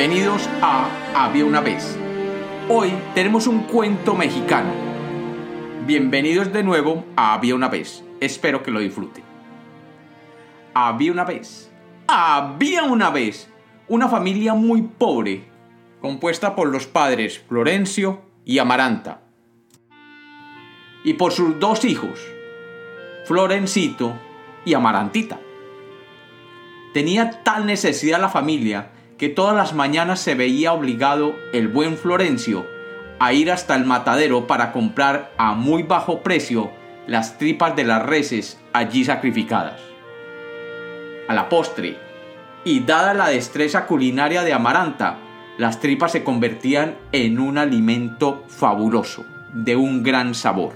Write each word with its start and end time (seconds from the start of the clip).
Bienvenidos 0.00 0.48
a 0.62 0.88
Había 1.14 1.44
una 1.44 1.60
vez. 1.60 1.94
Hoy 2.70 2.90
tenemos 3.14 3.46
un 3.46 3.64
cuento 3.64 4.14
mexicano. 4.14 4.72
Bienvenidos 5.84 6.50
de 6.54 6.62
nuevo 6.62 7.04
a 7.16 7.34
Había 7.34 7.54
una 7.54 7.68
vez. 7.68 8.02
Espero 8.18 8.62
que 8.62 8.70
lo 8.70 8.80
disfruten. 8.80 9.22
Había 10.72 11.12
una 11.12 11.26
vez. 11.26 11.70
Había 12.06 12.84
una 12.84 13.10
vez 13.10 13.52
una 13.88 14.08
familia 14.08 14.54
muy 14.54 14.80
pobre, 14.80 15.44
compuesta 16.00 16.56
por 16.56 16.68
los 16.68 16.86
padres 16.86 17.38
Florencio 17.46 18.22
y 18.46 18.56
Amaranta, 18.56 19.20
y 21.04 21.12
por 21.12 21.32
sus 21.32 21.60
dos 21.60 21.84
hijos, 21.84 22.18
Florencito 23.26 24.14
y 24.64 24.72
Amarantita. 24.72 25.38
Tenía 26.94 27.42
tal 27.42 27.66
necesidad 27.66 28.18
la 28.18 28.30
familia 28.30 28.92
que 29.20 29.28
todas 29.28 29.54
las 29.54 29.74
mañanas 29.74 30.18
se 30.18 30.34
veía 30.34 30.72
obligado 30.72 31.36
el 31.52 31.68
buen 31.68 31.98
Florencio 31.98 32.66
a 33.18 33.34
ir 33.34 33.52
hasta 33.52 33.76
el 33.76 33.84
matadero 33.84 34.46
para 34.46 34.72
comprar 34.72 35.30
a 35.36 35.52
muy 35.52 35.82
bajo 35.82 36.22
precio 36.22 36.70
las 37.06 37.36
tripas 37.36 37.76
de 37.76 37.84
las 37.84 38.02
reses 38.02 38.58
allí 38.72 39.04
sacrificadas. 39.04 39.78
A 41.28 41.34
la 41.34 41.50
postre, 41.50 41.98
y 42.64 42.80
dada 42.80 43.12
la 43.12 43.28
destreza 43.28 43.84
culinaria 43.84 44.42
de 44.42 44.54
Amaranta, 44.54 45.18
las 45.58 45.80
tripas 45.80 46.12
se 46.12 46.24
convertían 46.24 46.96
en 47.12 47.40
un 47.40 47.58
alimento 47.58 48.44
fabuloso, 48.48 49.26
de 49.52 49.76
un 49.76 50.02
gran 50.02 50.34
sabor. 50.34 50.72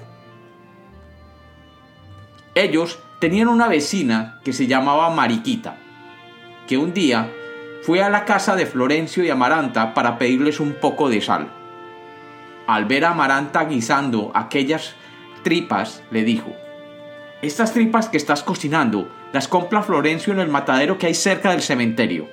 Ellos 2.54 2.98
tenían 3.20 3.48
una 3.48 3.68
vecina 3.68 4.38
que 4.44 4.52
se 4.52 4.66
llamaba 4.66 5.08
Mariquita, 5.08 5.78
que 6.66 6.76
un 6.76 6.92
día 6.92 7.30
fue 7.84 8.02
a 8.02 8.08
la 8.08 8.24
casa 8.24 8.56
de 8.56 8.64
Florencio 8.64 9.22
y 9.24 9.28
Amaranta 9.28 9.92
para 9.92 10.16
pedirles 10.16 10.58
un 10.58 10.72
poco 10.72 11.10
de 11.10 11.20
sal. 11.20 11.50
Al 12.66 12.86
ver 12.86 13.04
a 13.04 13.10
Amaranta 13.10 13.64
guisando 13.64 14.32
aquellas 14.34 14.94
tripas, 15.42 16.02
le 16.10 16.24
dijo, 16.24 16.50
Estas 17.42 17.74
tripas 17.74 18.08
que 18.08 18.16
estás 18.16 18.42
cocinando 18.42 19.10
las 19.34 19.48
compra 19.48 19.82
Florencio 19.82 20.32
en 20.32 20.40
el 20.40 20.48
matadero 20.48 20.96
que 20.96 21.08
hay 21.08 21.14
cerca 21.14 21.50
del 21.50 21.60
cementerio. 21.60 22.26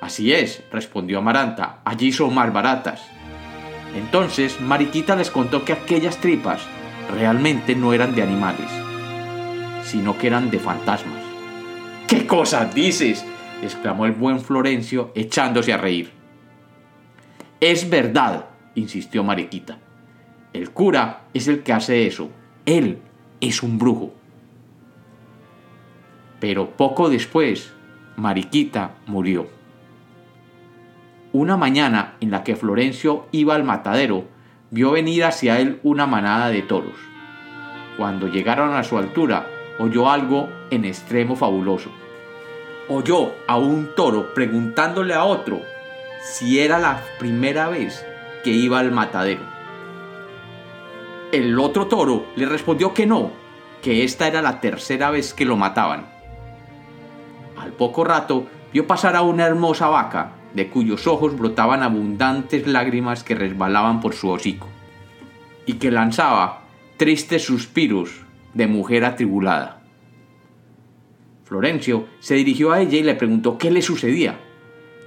Así 0.00 0.32
es, 0.32 0.64
respondió 0.72 1.18
Amaranta, 1.18 1.78
allí 1.84 2.10
son 2.10 2.34
más 2.34 2.52
baratas. 2.52 3.00
Entonces 3.94 4.60
Mariquita 4.60 5.14
les 5.14 5.30
contó 5.30 5.64
que 5.64 5.72
aquellas 5.72 6.16
tripas 6.16 6.62
realmente 7.14 7.76
no 7.76 7.92
eran 7.92 8.16
de 8.16 8.22
animales, 8.24 8.70
sino 9.84 10.18
que 10.18 10.26
eran 10.26 10.50
de 10.50 10.58
fantasmas. 10.58 11.22
¿Qué 12.08 12.26
cosas 12.26 12.74
dices? 12.74 13.24
Exclamó 13.62 14.04
el 14.06 14.12
buen 14.12 14.40
Florencio 14.40 15.12
echándose 15.14 15.72
a 15.72 15.78
reír. 15.78 16.10
Es 17.60 17.88
verdad, 17.88 18.46
insistió 18.74 19.24
Mariquita. 19.24 19.78
El 20.52 20.70
cura 20.70 21.22
es 21.32 21.48
el 21.48 21.62
que 21.62 21.72
hace 21.72 22.06
eso. 22.06 22.28
Él 22.66 22.98
es 23.40 23.62
un 23.62 23.78
brujo. 23.78 24.12
Pero 26.40 26.70
poco 26.76 27.08
después, 27.08 27.72
Mariquita 28.16 28.96
murió. 29.06 29.46
Una 31.32 31.56
mañana 31.56 32.16
en 32.20 32.30
la 32.30 32.42
que 32.44 32.56
Florencio 32.56 33.26
iba 33.30 33.54
al 33.54 33.64
matadero, 33.64 34.24
vio 34.70 34.90
venir 34.90 35.24
hacia 35.24 35.60
él 35.60 35.78
una 35.82 36.06
manada 36.06 36.48
de 36.48 36.62
toros. 36.62 36.96
Cuando 37.96 38.26
llegaron 38.26 38.74
a 38.74 38.82
su 38.82 38.98
altura, 38.98 39.46
oyó 39.78 40.10
algo 40.10 40.48
en 40.70 40.84
extremo 40.84 41.36
fabuloso 41.36 42.01
oyó 42.88 43.32
a 43.46 43.56
un 43.56 43.94
toro 43.94 44.34
preguntándole 44.34 45.14
a 45.14 45.24
otro 45.24 45.60
si 46.22 46.60
era 46.60 46.78
la 46.78 47.02
primera 47.18 47.68
vez 47.68 48.04
que 48.44 48.50
iba 48.50 48.78
al 48.78 48.92
matadero. 48.92 49.42
El 51.32 51.58
otro 51.58 51.86
toro 51.86 52.26
le 52.36 52.46
respondió 52.46 52.92
que 52.92 53.06
no, 53.06 53.30
que 53.82 54.04
esta 54.04 54.28
era 54.28 54.42
la 54.42 54.60
tercera 54.60 55.10
vez 55.10 55.34
que 55.34 55.44
lo 55.44 55.56
mataban. 55.56 56.06
Al 57.58 57.72
poco 57.72 58.04
rato 58.04 58.46
vio 58.72 58.86
pasar 58.86 59.16
a 59.16 59.22
una 59.22 59.46
hermosa 59.46 59.88
vaca, 59.88 60.32
de 60.54 60.68
cuyos 60.68 61.06
ojos 61.06 61.36
brotaban 61.36 61.82
abundantes 61.82 62.66
lágrimas 62.66 63.24
que 63.24 63.34
resbalaban 63.34 64.00
por 64.00 64.14
su 64.14 64.28
hocico, 64.30 64.68
y 65.66 65.74
que 65.74 65.90
lanzaba 65.90 66.62
tristes 66.96 67.44
suspiros 67.44 68.10
de 68.52 68.66
mujer 68.66 69.04
atribulada. 69.04 69.81
Florencio 71.52 72.06
se 72.18 72.34
dirigió 72.34 72.72
a 72.72 72.80
ella 72.80 72.96
y 72.96 73.02
le 73.02 73.14
preguntó 73.14 73.58
qué 73.58 73.70
le 73.70 73.82
sucedía. 73.82 74.40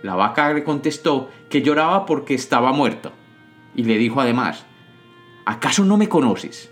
La 0.03 0.13
vaca 0.13 0.53
le 0.53 0.63
contestó 0.63 1.31
que 1.49 1.63
lloraba 1.63 2.05
porque 2.05 2.35
estaba 2.35 2.71
muerto, 2.71 3.11
y 3.73 3.83
le 3.85 3.97
dijo 3.97 4.21
además, 4.21 4.63
¿acaso 5.47 5.85
no 5.85 5.97
me 5.97 6.07
conoces? 6.07 6.71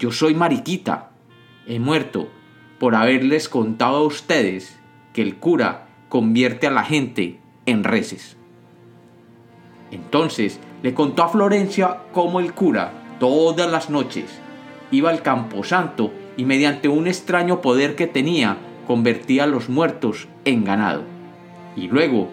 Yo 0.00 0.10
soy 0.10 0.34
Mariquita. 0.34 1.12
He 1.68 1.78
muerto 1.78 2.28
por 2.80 2.96
haberles 2.96 3.48
contado 3.48 3.98
a 3.98 4.06
ustedes 4.06 4.76
que 5.12 5.22
el 5.22 5.36
cura 5.36 5.86
convierte 6.08 6.66
a 6.66 6.72
la 6.72 6.82
gente 6.82 7.38
en 7.64 7.84
reces. 7.84 8.36
Entonces 9.92 10.58
le 10.82 10.94
contó 10.94 11.22
a 11.22 11.28
Florencia 11.28 11.98
cómo 12.10 12.40
el 12.40 12.54
cura, 12.54 13.16
todas 13.20 13.70
las 13.70 13.88
noches, 13.88 14.40
iba 14.90 15.10
al 15.10 15.22
camposanto 15.22 16.12
y 16.36 16.44
mediante 16.44 16.88
un 16.88 17.06
extraño 17.06 17.60
poder 17.60 17.94
que 17.94 18.08
tenía, 18.08 18.58
convertía 18.86 19.44
a 19.44 19.46
los 19.46 19.68
muertos 19.68 20.28
en 20.44 20.64
ganado 20.64 21.02
y 21.76 21.88
luego 21.88 22.30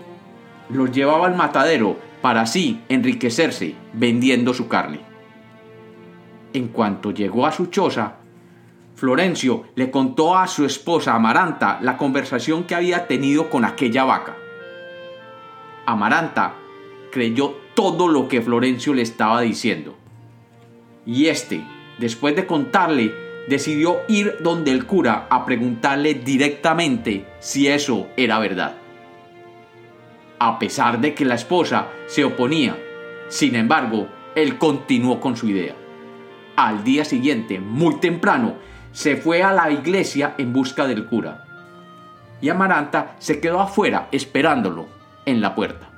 los 0.69 0.91
llevaba 0.91 1.27
al 1.27 1.35
matadero 1.35 1.97
para 2.21 2.41
así 2.41 2.81
enriquecerse 2.87 3.75
vendiendo 3.93 4.53
su 4.53 4.67
carne. 4.67 5.01
En 6.53 6.69
cuanto 6.69 7.11
llegó 7.11 7.45
a 7.45 7.51
su 7.51 7.65
choza, 7.65 8.15
Florencio 8.95 9.65
le 9.75 9.91
contó 9.91 10.37
a 10.37 10.47
su 10.47 10.65
esposa 10.65 11.15
Amaranta 11.15 11.79
la 11.81 11.97
conversación 11.97 12.63
que 12.63 12.75
había 12.75 13.07
tenido 13.07 13.49
con 13.49 13.65
aquella 13.65 14.05
vaca. 14.05 14.37
Amaranta 15.85 16.53
creyó 17.11 17.55
todo 17.73 18.07
lo 18.07 18.27
que 18.27 18.41
Florencio 18.41 18.93
le 18.93 19.01
estaba 19.01 19.41
diciendo. 19.41 19.95
Y 21.05 21.25
este, 21.25 21.61
después 21.97 22.35
de 22.35 22.45
contarle 22.45 23.22
decidió 23.47 24.01
ir 24.07 24.37
donde 24.41 24.71
el 24.71 24.85
cura 24.85 25.27
a 25.29 25.45
preguntarle 25.45 26.13
directamente 26.13 27.25
si 27.39 27.67
eso 27.67 28.07
era 28.15 28.39
verdad. 28.39 28.75
A 30.39 30.59
pesar 30.59 30.99
de 30.99 31.13
que 31.13 31.25
la 31.25 31.35
esposa 31.35 31.87
se 32.07 32.23
oponía, 32.23 32.77
sin 33.29 33.55
embargo, 33.55 34.07
él 34.35 34.57
continuó 34.57 35.19
con 35.19 35.37
su 35.37 35.47
idea. 35.47 35.75
Al 36.55 36.83
día 36.83 37.05
siguiente, 37.05 37.59
muy 37.59 37.99
temprano, 37.99 38.55
se 38.91 39.15
fue 39.15 39.41
a 39.41 39.51
la 39.51 39.71
iglesia 39.71 40.35
en 40.37 40.53
busca 40.53 40.85
del 40.87 41.05
cura. 41.05 41.45
Y 42.41 42.49
Amaranta 42.49 43.15
se 43.19 43.39
quedó 43.39 43.59
afuera 43.59 44.07
esperándolo 44.11 44.87
en 45.25 45.41
la 45.41 45.55
puerta. 45.55 45.89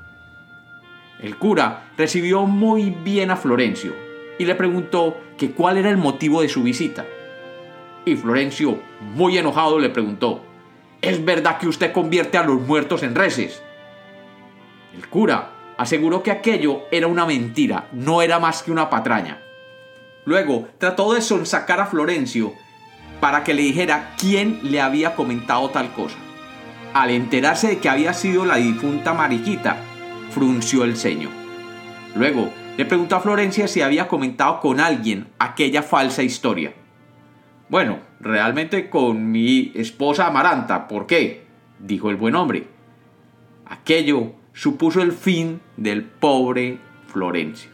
El 1.19 1.37
cura 1.37 1.89
recibió 1.97 2.45
muy 2.45 2.91
bien 2.91 3.31
a 3.31 3.35
Florencio 3.35 3.93
y 4.37 4.45
le 4.45 4.55
preguntó 4.55 5.17
que 5.37 5.51
cuál 5.51 5.77
era 5.77 5.89
el 5.89 5.97
motivo 5.97 6.41
de 6.41 6.49
su 6.49 6.63
visita. 6.63 7.05
Y 8.05 8.15
Florencio, 8.15 8.79
muy 9.01 9.37
enojado, 9.37 9.79
le 9.79 9.89
preguntó, 9.89 10.41
¿Es 11.01 11.23
verdad 11.23 11.57
que 11.57 11.67
usted 11.67 11.91
convierte 11.91 12.37
a 12.37 12.43
los 12.43 12.61
muertos 12.61 13.03
en 13.03 13.15
reses? 13.15 13.61
El 14.95 15.07
cura 15.07 15.51
aseguró 15.77 16.23
que 16.23 16.31
aquello 16.31 16.81
era 16.91 17.07
una 17.07 17.25
mentira, 17.25 17.89
no 17.91 18.21
era 18.21 18.39
más 18.39 18.63
que 18.63 18.71
una 18.71 18.89
patraña. 18.89 19.41
Luego 20.25 20.67
trató 20.77 21.13
de 21.13 21.21
sonsacar 21.21 21.79
a 21.79 21.85
Florencio 21.85 22.53
para 23.19 23.43
que 23.43 23.53
le 23.53 23.61
dijera 23.61 24.15
quién 24.17 24.59
le 24.63 24.81
había 24.81 25.15
comentado 25.15 25.69
tal 25.69 25.91
cosa. 25.93 26.17
Al 26.93 27.11
enterarse 27.11 27.67
de 27.67 27.77
que 27.79 27.89
había 27.89 28.13
sido 28.13 28.45
la 28.45 28.55
difunta 28.55 29.13
Mariquita, 29.13 29.77
frunció 30.31 30.83
el 30.83 30.95
ceño. 30.95 31.29
Luego 32.15 32.49
le 32.77 32.85
preguntó 32.85 33.15
a 33.15 33.21
Florencia 33.21 33.67
si 33.67 33.81
había 33.81 34.07
comentado 34.07 34.59
con 34.59 34.79
alguien 34.79 35.27
aquella 35.39 35.83
falsa 35.83 36.23
historia. 36.23 36.73
Bueno, 37.69 37.99
realmente 38.19 38.89
con 38.89 39.31
mi 39.31 39.71
esposa 39.75 40.27
Amaranta. 40.27 40.87
¿Por 40.87 41.05
qué? 41.05 41.45
dijo 41.79 42.09
el 42.09 42.15
buen 42.15 42.35
hombre. 42.35 42.67
Aquello 43.65 44.33
supuso 44.53 45.01
el 45.01 45.11
fin 45.11 45.61
del 45.77 46.03
pobre 46.03 46.79
Florencio. 47.07 47.71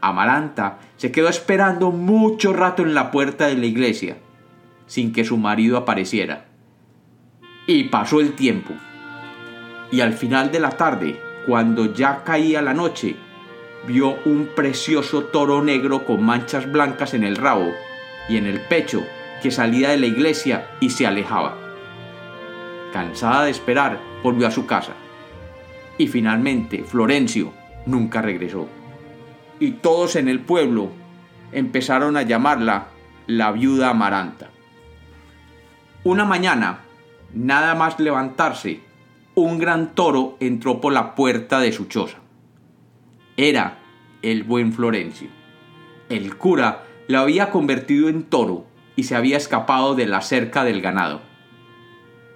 Amaranta 0.00 0.78
se 0.96 1.12
quedó 1.12 1.28
esperando 1.28 1.90
mucho 1.90 2.52
rato 2.52 2.82
en 2.82 2.94
la 2.94 3.10
puerta 3.10 3.46
de 3.46 3.56
la 3.56 3.66
iglesia, 3.66 4.16
sin 4.86 5.12
que 5.12 5.24
su 5.24 5.36
marido 5.36 5.76
apareciera. 5.76 6.46
Y 7.66 7.84
pasó 7.84 8.20
el 8.20 8.32
tiempo. 8.32 8.74
Y 9.92 10.00
al 10.00 10.12
final 10.12 10.50
de 10.50 10.60
la 10.60 10.70
tarde, 10.70 11.20
cuando 11.46 11.92
ya 11.92 12.24
caía 12.24 12.62
la 12.62 12.74
noche, 12.74 13.16
vio 13.86 14.16
un 14.24 14.50
precioso 14.54 15.24
toro 15.24 15.62
negro 15.62 16.04
con 16.04 16.22
manchas 16.22 16.70
blancas 16.70 17.14
en 17.14 17.24
el 17.24 17.36
rabo 17.36 17.70
y 18.28 18.36
en 18.36 18.46
el 18.46 18.60
pecho 18.60 19.04
que 19.40 19.50
salía 19.50 19.90
de 19.90 19.98
la 19.98 20.06
iglesia 20.06 20.70
y 20.80 20.90
se 20.90 21.06
alejaba. 21.06 21.56
Cansada 22.92 23.44
de 23.44 23.50
esperar, 23.50 24.00
volvió 24.22 24.46
a 24.46 24.50
su 24.50 24.66
casa. 24.66 24.92
Y 25.98 26.08
finalmente 26.08 26.84
Florencio 26.84 27.52
nunca 27.86 28.22
regresó. 28.22 28.68
Y 29.58 29.72
todos 29.72 30.16
en 30.16 30.28
el 30.28 30.40
pueblo 30.40 30.90
empezaron 31.52 32.16
a 32.16 32.22
llamarla 32.22 32.88
la 33.26 33.52
viuda 33.52 33.90
Amaranta. 33.90 34.50
Una 36.02 36.24
mañana, 36.24 36.80
nada 37.34 37.74
más 37.74 38.00
levantarse, 38.00 38.80
un 39.34 39.58
gran 39.58 39.94
toro 39.94 40.36
entró 40.40 40.80
por 40.80 40.92
la 40.92 41.14
puerta 41.14 41.60
de 41.60 41.72
su 41.72 41.86
choza. 41.86 42.18
Era 43.36 43.78
el 44.22 44.42
buen 44.42 44.72
Florencio. 44.72 45.28
El 46.08 46.36
cura 46.36 46.84
lo 47.08 47.20
había 47.20 47.50
convertido 47.50 48.08
en 48.08 48.24
toro 48.24 48.66
y 48.96 49.04
se 49.04 49.16
había 49.16 49.36
escapado 49.36 49.94
de 49.94 50.06
la 50.06 50.20
cerca 50.20 50.64
del 50.64 50.80
ganado. 50.80 51.20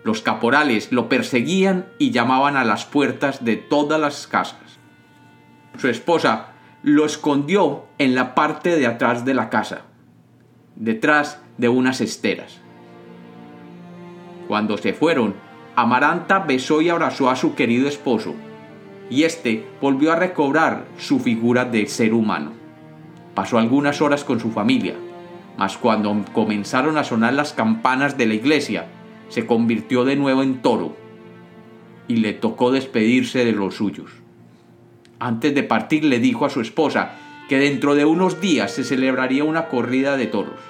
Los 0.05 0.21
caporales 0.21 0.93
lo 0.93 1.09
perseguían 1.09 1.87
y 1.99 2.11
llamaban 2.11 2.56
a 2.56 2.65
las 2.65 2.85
puertas 2.85 3.45
de 3.45 3.56
todas 3.56 4.01
las 4.01 4.27
casas. 4.27 4.79
Su 5.79 5.89
esposa 5.89 6.49
lo 6.83 7.06
escondió 7.06 7.87
en 7.99 8.15
la 8.15 8.35
parte 8.35 8.77
de 8.77 8.87
atrás 8.87 9.25
de 9.25 9.33
la 9.33 9.49
casa, 9.49 9.83
detrás 10.77 11.41
de 11.56 11.71
unas 11.71 12.03
esteras. 12.03 12.61
Cuando 14.47 14.77
se 14.77 14.93
fueron, 14.93 15.35
Amaranta 15.77 16.41
besó 16.41 16.83
y 16.83 16.91
abrazó 16.91 17.31
a 17.31 17.37
su 17.37 17.55
querido 17.55 17.89
esposo, 17.89 18.35
y 19.11 19.25
éste 19.25 19.67
volvió 19.81 20.12
a 20.12 20.17
recobrar 20.17 20.85
su 20.99 21.19
figura 21.19 21.65
de 21.65 21.87
ser 21.87 22.12
humano. 22.12 22.53
Pasó 23.35 23.59
algunas 23.59 24.01
horas 24.01 24.23
con 24.23 24.39
su 24.39 24.51
familia, 24.51 24.95
mas 25.56 25.79
cuando 25.79 26.15
comenzaron 26.33 26.99
a 26.99 27.05
sonar 27.05 27.35
las 27.35 27.53
campanas 27.53 28.17
de 28.17 28.27
la 28.27 28.35
iglesia, 28.35 28.87
se 29.29 29.47
convirtió 29.47 30.05
de 30.05 30.17
nuevo 30.17 30.43
en 30.43 30.62
toro, 30.62 30.97
y 32.09 32.17
le 32.17 32.33
tocó 32.33 32.71
despedirse 32.71 33.45
de 33.45 33.53
los 33.53 33.77
suyos. 33.77 34.11
Antes 35.19 35.55
de 35.55 35.62
partir 35.62 36.05
le 36.05 36.19
dijo 36.19 36.45
a 36.45 36.51
su 36.51 36.61
esposa 36.61 37.12
que 37.49 37.59
dentro 37.59 37.95
de 37.95 38.05
unos 38.05 38.41
días 38.41 38.73
se 38.73 38.85
celebraría 38.85 39.45
una 39.45 39.69
corrida 39.69 40.17
de 40.17 40.27
toros, 40.27 40.61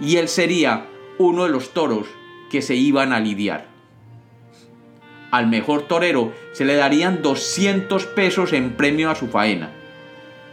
y 0.00 0.16
él 0.16 0.28
sería 0.28 0.86
uno 1.18 1.44
de 1.44 1.50
los 1.50 1.74
toros 1.74 2.06
que 2.50 2.62
se 2.62 2.74
iban 2.74 3.12
a 3.12 3.20
lidiar. 3.20 3.72
Al 5.30 5.46
mejor 5.46 5.82
torero 5.82 6.32
se 6.52 6.66
le 6.66 6.76
darían 6.76 7.22
200 7.22 8.04
pesos 8.06 8.52
en 8.52 8.72
premio 8.72 9.10
a 9.10 9.14
su 9.14 9.28
faena. 9.28 9.70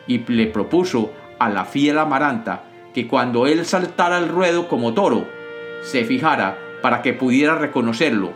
Y 0.08 0.20
le 0.20 0.48
propuso 0.48 1.12
a 1.38 1.50
la 1.50 1.66
fiel 1.66 2.00
Amaranta 2.00 2.69
que 3.00 3.08
cuando 3.08 3.48
él 3.48 3.66
saltara 3.66 4.18
al 4.18 4.28
ruedo 4.28 4.68
como 4.68 4.94
toro, 4.94 5.26
se 5.82 6.04
fijara 6.04 6.58
para 6.82 7.02
que 7.02 7.14
pudiera 7.14 7.56
reconocerlo, 7.56 8.34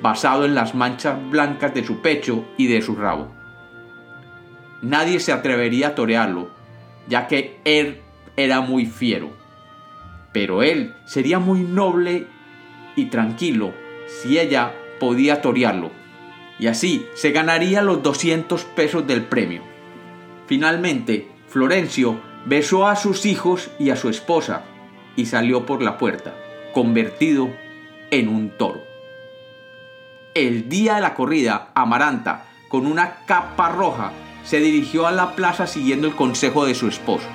basado 0.00 0.46
en 0.46 0.54
las 0.54 0.74
manchas 0.74 1.18
blancas 1.28 1.74
de 1.74 1.84
su 1.84 2.00
pecho 2.00 2.46
y 2.56 2.66
de 2.66 2.80
su 2.80 2.96
rabo. 2.96 3.30
Nadie 4.80 5.20
se 5.20 5.32
atrevería 5.32 5.88
a 5.88 5.94
torearlo, 5.94 6.48
ya 7.08 7.26
que 7.26 7.60
él 7.66 8.00
era 8.38 8.62
muy 8.62 8.86
fiero. 8.86 9.32
Pero 10.32 10.62
él 10.62 10.94
sería 11.04 11.38
muy 11.38 11.60
noble 11.60 12.26
y 12.96 13.10
tranquilo 13.10 13.74
si 14.06 14.38
ella 14.38 14.72
podía 14.98 15.42
torearlo, 15.42 15.90
y 16.58 16.68
así 16.68 17.06
se 17.12 17.32
ganaría 17.32 17.82
los 17.82 18.02
200 18.02 18.64
pesos 18.64 19.06
del 19.06 19.24
premio. 19.24 19.60
Finalmente, 20.46 21.28
Florencio 21.48 22.29
besó 22.46 22.86
a 22.86 22.96
sus 22.96 23.26
hijos 23.26 23.70
y 23.78 23.90
a 23.90 23.96
su 23.96 24.08
esposa 24.08 24.62
y 25.16 25.26
salió 25.26 25.66
por 25.66 25.82
la 25.82 25.98
puerta, 25.98 26.34
convertido 26.72 27.50
en 28.10 28.28
un 28.28 28.50
toro. 28.50 28.82
El 30.34 30.68
día 30.68 30.94
de 30.94 31.00
la 31.00 31.14
corrida, 31.14 31.70
Amaranta, 31.74 32.46
con 32.68 32.86
una 32.86 33.24
capa 33.26 33.68
roja, 33.68 34.12
se 34.44 34.60
dirigió 34.60 35.06
a 35.06 35.12
la 35.12 35.34
plaza 35.34 35.66
siguiendo 35.66 36.06
el 36.06 36.14
consejo 36.14 36.64
de 36.64 36.74
su 36.74 36.88
esposo. 36.88 37.26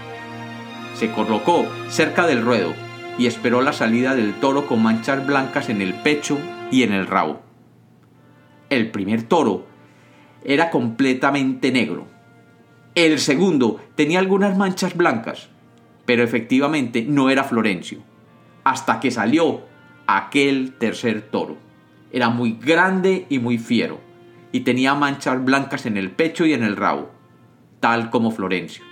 Se 0.96 1.12
colocó 1.12 1.66
cerca 1.90 2.26
del 2.26 2.42
ruedo 2.42 2.74
y 3.18 3.28
esperó 3.28 3.62
la 3.62 3.74
salida 3.74 4.16
del 4.16 4.34
toro 4.40 4.66
con 4.66 4.82
manchas 4.82 5.26
blancas 5.26 5.70
en 5.70 5.82
el 5.82 5.94
pecho 5.94 6.38
y 6.72 6.84
en 6.84 6.94
el 6.94 7.08
rabo. 7.08 7.42
El 8.70 8.92
primer 8.92 9.24
toro 9.24 9.68
era 10.44 10.70
completamente 10.70 11.72
negro. 11.72 12.08
El 12.96 13.20
segundo 13.20 13.82
tenía 13.96 14.20
algunas 14.20 14.56
manchas 14.56 14.96
blancas, 14.96 15.50
pero 16.06 16.24
efectivamente 16.24 17.04
no 17.06 17.30
era 17.30 17.44
Florencio, 17.44 18.00
hasta 18.64 19.02
que 19.02 19.12
salió 19.12 19.64
aquel 20.08 20.76
tercer 20.80 21.24
toro. 21.24 21.58
Era 22.14 22.30
muy 22.30 22.54
grande 22.54 23.26
y 23.28 23.40
muy 23.40 23.58
fiero, 23.58 24.00
y 24.54 24.62
tenía 24.62 24.96
manchas 24.96 25.44
blancas 25.44 25.86
en 25.86 25.98
el 25.98 26.10
pecho 26.10 26.46
y 26.46 26.54
en 26.54 26.64
el 26.64 26.78
rabo, 26.78 27.12
tal 27.82 28.10
como 28.10 28.32
Florencio. 28.32 28.86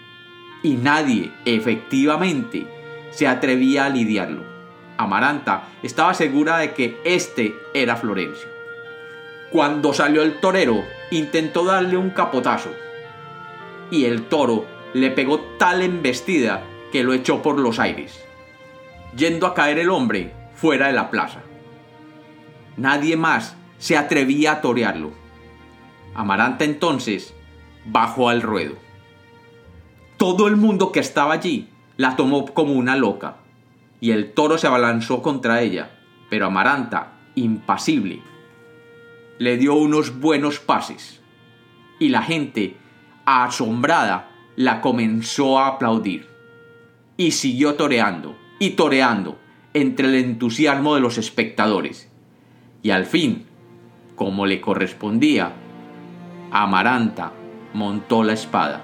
Y 0.64 0.74
nadie, 0.74 1.32
efectivamente, 1.46 2.68
se 3.12 3.26
atrevía 3.26 3.86
a 3.86 3.90
lidiarlo. 3.90 4.44
Amaranta 4.98 5.70
estaba 5.82 6.14
segura 6.14 6.58
de 6.58 6.74
que 6.74 6.98
este 7.06 7.56
era 7.74 7.96
Florencio. 7.96 8.50
Cuando 9.50 9.94
salió 9.94 10.24
el 10.24 10.42
torero, 10.42 10.84
intentó 11.10 11.64
darle 11.64 11.96
un 11.96 12.10
capotazo. 12.10 12.72
Y 13.94 14.06
el 14.06 14.24
toro 14.24 14.66
le 14.96 15.12
pegó 15.12 15.40
tal 15.60 15.84
embestida 15.84 16.64
que 16.92 17.04
lo 17.04 17.14
echó 17.14 17.44
por 17.44 17.60
los 17.60 17.78
aires, 17.78 18.20
yendo 19.16 19.46
a 19.46 19.54
caer 19.54 19.78
el 19.78 19.92
hombre 19.92 20.34
fuera 20.56 20.88
de 20.88 20.94
la 20.94 21.12
plaza. 21.12 21.44
Nadie 22.76 23.18
más 23.18 23.56
se 23.78 23.96
atrevía 23.96 24.54
a 24.54 24.62
torearlo. 24.62 25.12
Amaranta 26.16 26.66
entonces 26.66 27.36
bajó 27.86 28.30
al 28.30 28.42
ruedo. 28.42 28.78
Todo 30.18 30.48
el 30.48 30.56
mundo 30.56 30.92
que 30.92 31.00
estaba 31.00 31.36
allí 31.36 31.70
la 31.96 32.16
tomó 32.16 32.46
como 32.48 32.74
una 32.74 32.96
loca, 32.96 33.38
y 34.02 34.10
el 34.10 34.34
toro 34.34 34.58
se 34.58 34.66
abalanzó 34.66 35.22
contra 35.22 35.62
ella, 35.62 35.92
pero 36.32 36.48
Amaranta, 36.48 37.14
impasible, 37.36 38.24
le 39.38 39.58
dio 39.58 39.76
unos 39.76 40.20
buenos 40.20 40.60
pases, 40.60 41.22
y 42.00 42.10
la 42.10 42.24
gente, 42.24 42.78
asombrada, 43.26 44.30
la 44.56 44.82
comenzó 44.82 45.60
a 45.60 45.68
aplaudir, 45.68 46.28
y 47.18 47.32
siguió 47.32 47.76
toreando, 47.76 48.38
y 48.60 48.72
toreando, 48.72 49.40
entre 49.74 50.08
el 50.08 50.16
entusiasmo 50.16 50.96
de 50.96 51.02
los 51.02 51.18
espectadores, 51.18 52.12
y 52.82 52.92
al 52.92 53.06
fin, 53.06 53.46
como 54.16 54.46
le 54.46 54.62
correspondía, 54.62 55.54
Amaranta 56.52 57.32
montó 57.74 58.24
la 58.24 58.34
espada, 58.34 58.84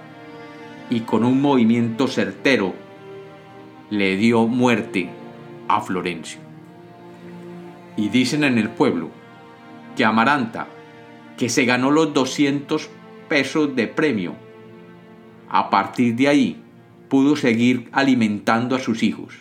y 0.89 1.01
con 1.01 1.23
un 1.23 1.41
movimiento 1.41 2.07
certero 2.07 2.73
le 3.89 4.17
dio 4.17 4.47
muerte 4.47 5.09
a 5.67 5.81
Florencio. 5.81 6.39
Y 7.95 8.09
dicen 8.09 8.43
en 8.43 8.57
el 8.57 8.69
pueblo 8.69 9.11
que 9.95 10.05
Amaranta, 10.05 10.67
que 11.37 11.49
se 11.49 11.65
ganó 11.65 11.91
los 11.91 12.13
200 12.13 12.89
pesos 13.29 13.75
de 13.75 13.87
premio, 13.87 14.35
a 15.47 15.69
partir 15.69 16.15
de 16.15 16.27
ahí 16.27 16.63
pudo 17.07 17.35
seguir 17.35 17.89
alimentando 17.91 18.75
a 18.75 18.79
sus 18.79 19.03
hijos. 19.03 19.33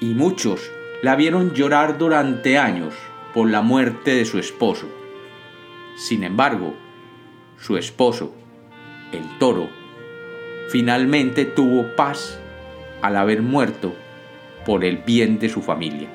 Y 0.00 0.14
muchos 0.14 0.70
la 1.02 1.16
vieron 1.16 1.52
llorar 1.52 1.98
durante 1.98 2.58
años 2.58 2.94
por 3.34 3.50
la 3.50 3.62
muerte 3.62 4.14
de 4.14 4.24
su 4.24 4.38
esposo. 4.38 4.88
Sin 5.96 6.24
embargo, 6.24 6.74
su 7.58 7.76
esposo, 7.76 8.34
el 9.12 9.38
toro, 9.38 9.68
finalmente 10.68 11.44
tuvo 11.44 11.94
paz 11.94 12.38
al 13.02 13.16
haber 13.16 13.42
muerto 13.42 13.94
por 14.64 14.84
el 14.84 14.98
bien 14.98 15.38
de 15.38 15.48
su 15.48 15.62
familia. 15.62 16.08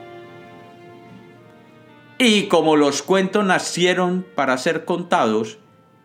Y 2.17 2.47
como 2.47 2.75
los 2.75 3.01
cuentos 3.01 3.45
nacieron 3.45 4.25
para 4.35 4.57
ser 4.57 4.83
contados, 4.83 5.59